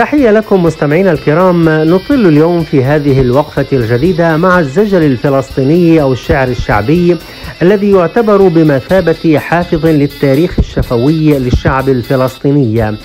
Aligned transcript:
تحية 0.00 0.30
لكم 0.30 0.62
مستمعينا 0.62 1.12
الكرام. 1.12 1.68
نطل 1.68 2.26
اليوم 2.26 2.64
في 2.64 2.84
هذه 2.84 3.20
الوقفة 3.20 3.66
الجديدة 3.72 4.36
مع 4.36 4.58
الزجل 4.58 5.02
الفلسطيني 5.02 6.02
أو 6.02 6.12
الشعر 6.12 6.48
الشعبي 6.48 7.18
الذي 7.62 7.90
يعتبر 7.90 8.48
بمثابة 8.48 9.38
حافظ 9.38 9.86
للتاريخ 9.86 10.58
الشفوي 10.58 11.38
للشعب 11.38 11.88
الفلسطيني. 11.88 12.96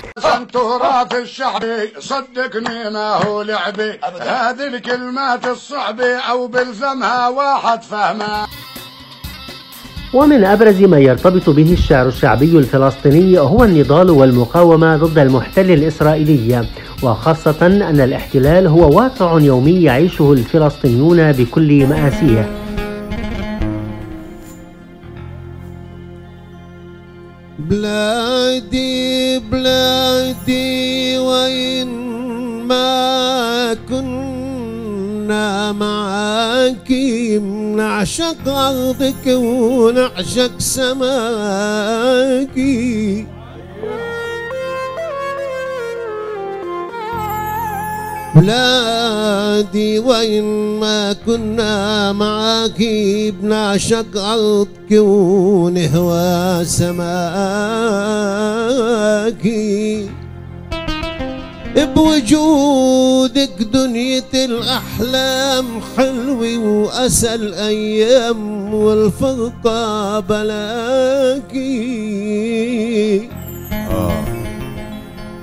تراث 0.52 1.14
الشعبي 1.14 1.92
صدقني 1.98 2.90
ما 2.90 3.14
هو 3.26 3.42
لعبي 3.42 3.90
هذه 4.20 4.66
الكلمات 4.74 5.46
الصعبة 5.46 6.16
أو 6.30 6.46
بلزمها 6.46 7.28
واحد 7.28 7.82
فهمها 7.82 8.46
ومن 10.14 10.44
أبرز 10.44 10.82
ما 10.82 10.98
يرتبط 10.98 11.50
به 11.50 11.72
الشعر 11.72 12.06
الشعبي 12.06 12.58
الفلسطيني 12.58 13.38
هو 13.38 13.64
النضال 13.64 14.10
والمقاومة 14.10 14.96
ضد 14.96 15.18
المحتل 15.18 15.70
الإسرائيلي. 15.70 16.66
وخاصة 17.02 17.66
أن 17.66 18.00
الاحتلال 18.00 18.66
هو 18.66 18.96
واقع 18.96 19.40
يومي 19.40 19.82
يعيشه 19.82 20.32
الفلسطينيون 20.32 21.32
بكل 21.32 21.86
مآسيه. 21.86 22.48
بلادي 27.58 29.38
بلادي 29.38 31.18
وين 31.18 31.88
ما 32.66 33.76
كنا 33.88 35.72
معاك 35.72 36.92
نعشق 37.76 38.48
أرضك 38.48 39.26
ونعشق 39.26 40.58
سماكي. 40.58 41.56
بلادي 48.36 49.98
وين 49.98 50.44
ما 50.80 51.12
كنا 51.26 52.12
معاك 52.12 52.82
بنعشق 53.40 54.16
أرضك 54.16 54.90
ونهوى 54.92 56.64
سماكي 56.64 57.06
بوجودك 61.76 63.62
دنيا 63.72 64.22
الأحلام 64.34 65.64
حلوة 65.96 66.58
وأسى 66.58 67.34
الأيام 67.34 68.74
والفرقة 68.74 70.20
بلاكي. 70.20 71.76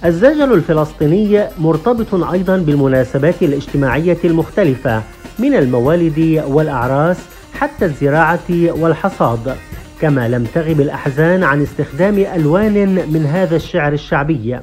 الزجل 0.06 0.54
الفلسطيني 0.54 1.44
مرتبط 1.60 2.14
أيضا 2.32 2.58
بالمناسبات 2.58 3.42
الاجتماعية 3.42 4.18
المختلفة 4.24 5.02
من 5.40 5.56
الموالد 5.56 6.44
والأعراس 6.48 7.18
حتى 7.60 7.86
الزراعة 7.86 8.50
والحصاد 8.50 9.56
كما 10.02 10.28
لم 10.28 10.44
تغب 10.56 10.82
الأحزان 10.82 11.44
عن 11.44 11.62
استخدام 11.62 12.18
ألوان 12.18 12.74
من 13.14 13.26
هذا 13.26 13.56
الشعر 13.56 13.94
الشعبي. 13.94 14.60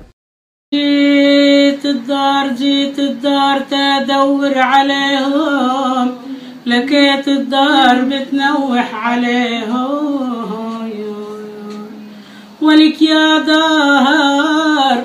جيت 0.75 1.87
الدار 1.87 2.49
جيت 2.49 2.99
الدار 2.99 3.61
تدور 3.61 4.59
عليهم 4.59 6.11
لقيت 6.67 7.29
الدار 7.29 8.05
بتنوح 8.05 8.95
عليهم. 9.07 10.45
ولك 12.63 13.03
يا 13.03 13.39
دار 13.39 15.05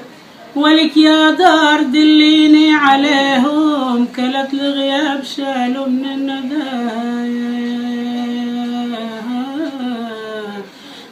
ولك 0.55 0.97
يا 0.97 1.31
دار 1.31 1.81
دليني 1.83 2.73
عليهم 2.73 4.05
كلت 4.15 4.53
الغياب 4.53 5.23
شالوا 5.23 5.87
من 5.87 6.05
الندايا 6.05 7.08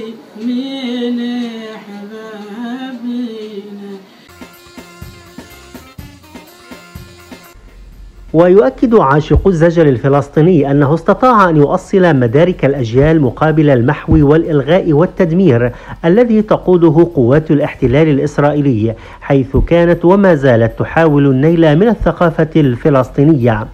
ويؤكد 8.36 8.96
عاشق 8.96 9.48
الزجل 9.48 9.88
الفلسطيني 9.88 10.72
أنه 10.72 10.94
استطاع 10.94 11.50
أن 11.50 11.58
يؤصل 11.58 12.16
مدارك 12.16 12.66
الأجيال 12.66 13.22
مقابل 13.22 13.70
المحو 13.70 14.32
والإلغاء 14.32 14.94
والتدمير 14.94 15.72
الذي 16.06 16.42
تقوده 16.42 17.08
قوات 17.16 17.52
الاحتلال 17.52 18.08
الإسرائيلي 18.08 18.96
حيث 19.22 19.58
كانت 19.58 20.06
وما 20.06 20.36
زالت 20.36 20.80
تحاول 20.80 21.26
النيل 21.26 21.80
من 21.80 21.88
الثقافة 21.88 22.50
الفلسطينية. 22.56 23.68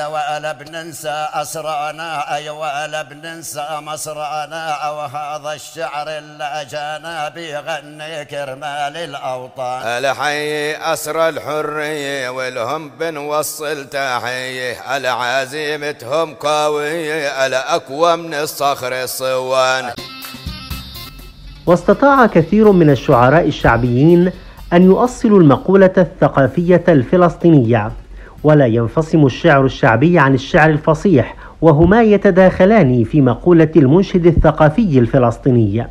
ولا 0.00 0.52
بننسى 0.52 1.26
أسرانا 1.32 2.34
أي 2.36 2.50
ولا 2.50 3.02
بننسى 3.02 3.66
مصرانا 3.80 4.70
أو 4.70 5.00
هذا 5.00 5.52
الشعر 5.54 6.08
اللي 6.08 6.66
جانا 6.70 7.28
بيغني 7.28 8.24
كرمال 8.24 8.96
الأوطان. 8.96 9.82
الحي 9.82 10.76
أسر 10.76 11.28
الحرية 11.28 12.28
والهم 12.28 12.90
بنوصل 12.90 13.86
تحية 13.88 14.96
العزيمتهم 14.96 16.34
قوية 16.34 17.46
الأقوى 17.46 18.16
من 18.16 18.34
الصخر 18.34 19.02
الصوان 19.02 19.92
واستطاع 21.66 22.26
كثير 22.26 22.72
من 22.72 22.90
الشعراء 22.90 23.46
الشعبيين 23.48 24.32
أن 24.72 24.82
يؤصلوا 24.82 25.40
المقولة 25.40 25.92
الثقافية 25.98 26.84
الفلسطينية. 26.88 27.92
ولا 28.44 28.66
ينفصم 28.66 29.26
الشعر 29.26 29.64
الشعبي 29.64 30.18
عن 30.18 30.34
الشعر 30.34 30.70
الفصيح 30.70 31.36
وهما 31.62 32.02
يتداخلان 32.02 33.04
في 33.04 33.20
مقولة 33.20 33.70
المنشد 33.76 34.26
الثقافي 34.26 34.98
الفلسطيني. 34.98 35.86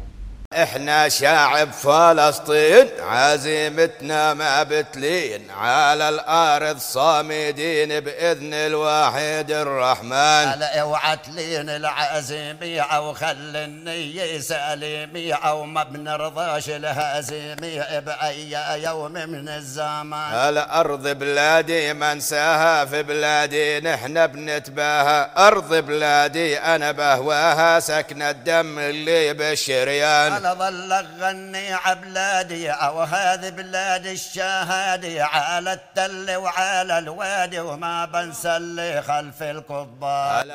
إحنا 0.56 1.10
شعب 1.10 1.72
فلسطين 1.72 2.88
عزيمتنا 3.00 4.34
ما 4.34 4.64
بتلين 4.64 5.52
على 5.52 6.10
الأرض 6.10 6.78
صامدين 6.78 8.00
بإذن 8.00 8.54
الواحد 8.54 9.52
الرحمن. 9.52 10.14
على 10.48 10.66
أوعى 10.66 11.18
تلين 11.18 11.70
العزيمية 11.70 12.82
أو 12.82 13.14
خلي 13.14 13.66
النية 13.66 14.40
سليمية 14.40 15.34
أو 15.34 15.66
ما 15.66 15.84
بنرضاش 15.84 16.70
الهزيمية 16.70 18.00
بأي 18.00 18.52
يوم 18.84 19.12
من 19.12 19.50
الزمان. 19.50 20.34
الأرض 20.34 21.08
بلادي 21.08 21.94
ما 21.94 22.12
انساها 22.12 22.86
في 22.86 23.04
بلادي 23.04 23.80
نحن 23.80 24.28
بنتباهى. 24.28 25.30
أرض 25.38 25.74
بلادي 25.74 26.58
أنا 26.60 26.92
بهواها 26.92 27.80
سكن 27.80 28.22
الدم 28.22 28.80
اللي 28.80 29.34
بالشريان 29.34 30.45
أنا 30.46 30.54
ظل 30.54 30.92
اغني 30.94 31.74
عبلادي 31.86 32.70
أو 32.70 33.02
هذه 33.02 33.50
بلاد 33.50 34.06
الشهادي 34.06 35.22
على 35.22 35.74
التل 35.74 36.36
وعلى 36.36 37.00
الوادي 37.00 37.60
وما 37.60 38.06
بنسى 38.06 38.58
اللي 38.58 39.02
خلف 39.02 39.44
القضبان 39.44 40.46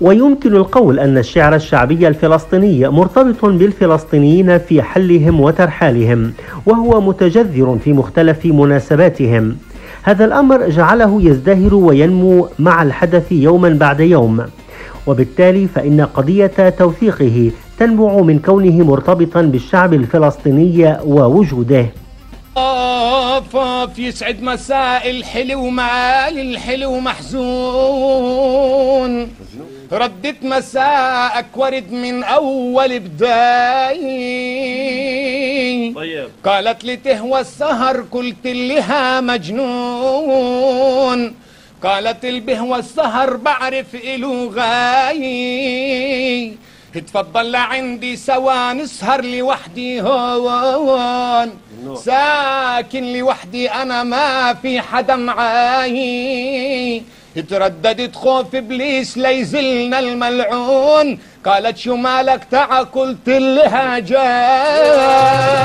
ويمكن 0.00 0.56
القول 0.56 0.98
أن 0.98 1.18
الشعر 1.18 1.54
الشعبي 1.54 2.08
الفلسطيني 2.08 2.88
مرتبط 2.88 3.44
بالفلسطينيين 3.44 4.58
في 4.58 4.82
حلهم 4.82 5.40
وترحالهم 5.40 6.34
وهو 6.66 7.00
متجذر 7.00 7.78
في 7.84 7.92
مختلف 7.92 8.46
مناسباتهم. 8.46 9.58
هذا 10.06 10.24
الأمر 10.24 10.68
جعله 10.68 11.22
يزدهر 11.22 11.74
وينمو 11.74 12.48
مع 12.58 12.82
الحدث 12.82 13.32
يوما 13.32 13.68
بعد 13.68 14.00
يوم. 14.00 14.46
وبالتالي 15.06 15.68
فإن 15.74 16.00
قضية 16.00 16.68
توثيقه 16.78 17.50
تنبع 17.78 18.20
من 18.20 18.38
كونه 18.38 18.84
مرتبطا 18.84 19.42
بالشعب 19.42 19.94
الفلسطيني 19.94 20.96
ووجوده. 21.04 21.86
طاف 23.54 23.98
يسعد 23.98 24.42
مساء 24.42 25.10
الحلو 25.10 25.68
معالي 25.70 26.42
الحلو 26.42 27.00
محزون 27.00 27.52
ردت 29.92 30.36
مساءك 30.42 31.46
ورد 31.56 31.92
من 31.92 32.24
أول 32.24 32.98
طيب. 35.92 36.28
قالت 36.44 36.84
لي 36.84 36.96
تهوى 36.96 37.40
السهر 37.40 38.04
قلت 38.12 38.46
لها 38.46 39.20
مجنون. 39.20 40.54
قالت 41.82 42.24
البهوى 42.24 42.78
السهر 42.78 43.36
بعرف 43.36 43.94
إله 43.94 44.50
غاي. 44.54 46.52
تفضل 46.94 47.52
لعندي 47.52 48.16
سوا 48.16 48.72
نسهر 48.72 49.24
لوحدي 49.24 50.00
هون. 50.00 51.50
ساكن 51.96 53.12
لوحدي 53.12 53.70
أنا 53.70 54.02
ما 54.02 54.54
في 54.54 54.80
حدا 54.80 55.16
معاي. 55.16 57.02
ترددت 57.48 58.14
خوف 58.14 58.54
إبليس 58.54 59.18
ليزلنا 59.18 59.98
الملعون. 59.98 61.18
قالت 61.44 61.76
شو 61.76 61.96
مالك 61.96 62.44
تعا 62.50 62.82
قلت 62.82 63.28
لها 63.28 63.98
جاي؟ 63.98 65.64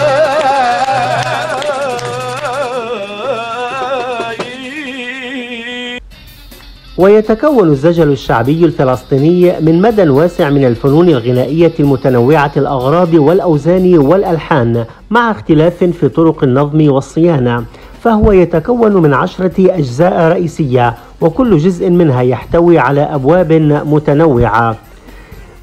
ويتكون 6.98 7.70
الزجل 7.70 8.12
الشعبي 8.12 8.66
الفلسطيني 8.66 9.60
من 9.60 9.82
مدى 9.82 10.10
واسع 10.10 10.50
من 10.50 10.66
الفنون 10.66 11.10
الغنائية 11.10 11.74
المتنوعة 11.80 12.52
الأغراض 12.58 13.14
والأوزان 13.14 13.98
والألحان 13.98 14.86
مع 15.10 15.32
اختلاف 15.32 15.84
في 15.84 16.10
طرق 16.10 16.44
النظم 16.44 16.92
والصيانة 16.92 17.66
فهو 18.04 18.32
يتكون 18.32 18.94
من 18.94 19.14
عشرة 19.14 19.54
أجزاء 19.78 20.30
رئيسية 20.30 20.96
وكل 21.22 21.58
جزء 21.58 21.90
منها 21.90 22.22
يحتوي 22.22 22.80
على 22.80 23.02
أبواب 23.02 23.54
متنوعة. 23.86 24.76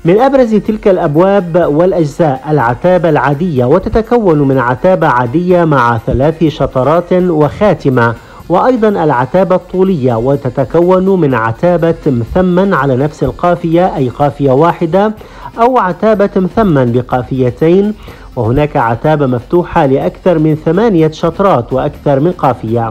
من 0.06 0.20
أبرز 0.20 0.54
تلك 0.54 0.88
الأبواب 0.88 1.66
والأجزاء 1.68 2.42
العتابة 2.50 3.08
العادية 3.08 3.64
وتتكون 3.64 4.38
من 4.38 4.58
عتابة 4.58 5.06
عادية 5.06 5.64
مع 5.64 5.98
ثلاث 5.98 6.44
شطرات 6.44 7.12
وخاتمة 7.12 8.14
وأيضا 8.48 8.88
العتابة 8.88 9.54
الطولية 9.54 10.14
وتتكون 10.14 11.20
من 11.20 11.34
عتابة 11.34 11.94
مثمن 12.06 12.74
على 12.74 12.96
نفس 12.96 13.22
القافية 13.22 13.96
أي 13.96 14.08
قافية 14.08 14.50
واحدة 14.50 15.12
أو 15.60 15.78
عتابة 15.78 16.30
مثمن 16.36 16.92
بقافيتين 16.92 17.94
وهناك 18.36 18.76
عتابة 18.76 19.26
مفتوحة 19.26 19.86
لأكثر 19.86 20.38
من 20.38 20.54
ثمانية 20.54 21.10
شطرات 21.10 21.72
وأكثر 21.72 22.20
من 22.20 22.32
قافية. 22.32 22.90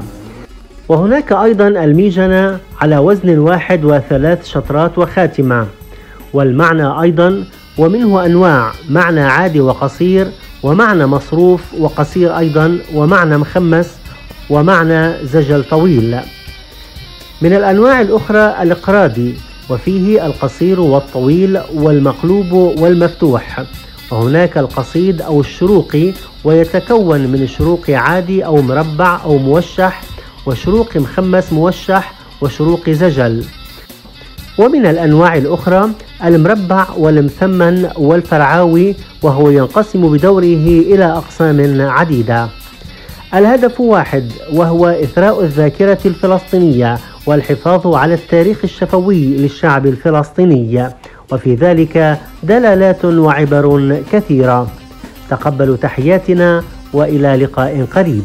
وهناك 0.89 1.31
أيضا 1.33 1.67
الميجنة 1.67 2.57
على 2.81 2.97
وزن 2.97 3.39
واحد 3.39 3.85
وثلاث 3.85 4.45
شطرات 4.47 4.97
وخاتمة. 4.97 5.65
والمعنى 6.35 7.01
أيضا 7.01 7.43
ومنه 7.77 8.25
أنواع 8.25 8.71
معنى 8.89 9.21
عادي 9.21 9.59
وقصير 9.59 10.27
ومعنى 10.63 11.05
مصروف 11.05 11.61
وقصير 11.79 12.37
أيضا 12.37 12.77
ومعنى 12.93 13.37
مخمس 13.37 13.91
ومعنى 14.49 15.25
زجل 15.25 15.63
طويل. 15.63 16.19
من 17.41 17.53
الأنواع 17.53 18.01
الأخرى 18.01 18.55
الإقراضي 18.61 19.35
وفيه 19.69 20.25
القصير 20.25 20.79
والطويل 20.79 21.59
والمقلوب 21.73 22.51
والمفتوح. 22.51 23.63
وهناك 24.11 24.57
القصيد 24.57 25.21
أو 25.21 25.39
الشروقي 25.39 26.13
ويتكون 26.43 27.19
من 27.19 27.47
شروق 27.47 27.89
عادي 27.89 28.45
أو 28.45 28.61
مربع 28.61 29.23
أو 29.23 29.37
موشح 29.37 30.01
وشروق 30.45 30.97
مخمس 30.97 31.53
موشح 31.53 32.13
وشروق 32.41 32.89
زجل. 32.89 33.45
ومن 34.57 34.85
الأنواع 34.85 35.37
الأخرى 35.37 35.89
المربع 36.23 36.87
والمثمن 36.97 37.89
والفرعاوي 37.97 38.95
وهو 39.21 39.49
ينقسم 39.49 40.13
بدوره 40.13 40.67
إلى 40.91 41.05
أقسام 41.05 41.81
عديدة. 41.81 42.47
الهدف 43.33 43.81
واحد 43.81 44.31
وهو 44.53 44.87
إثراء 44.87 45.43
الذاكرة 45.43 45.97
الفلسطينية 46.05 46.97
والحفاظ 47.25 47.87
على 47.87 48.13
التاريخ 48.13 48.59
الشفوي 48.63 49.37
للشعب 49.37 49.85
الفلسطيني. 49.85 50.89
وفي 51.31 51.55
ذلك 51.55 52.19
دلالات 52.43 53.05
وعبر 53.05 53.97
كثيرة. 54.11 54.67
تقبلوا 55.29 55.77
تحياتنا 55.77 56.63
وإلى 56.93 57.35
لقاء 57.35 57.87
قريب. 57.95 58.23